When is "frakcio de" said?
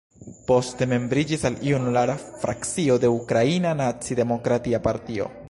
2.23-3.13